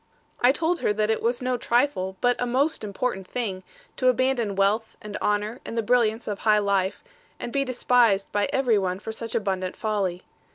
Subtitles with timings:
[0.41, 3.61] I told her that it was no trifle, but a most important thing,
[3.97, 7.03] to abandon wealth, and honour, and the brilliance of high life,
[7.39, 10.23] and be despised by every one for such abundant folly.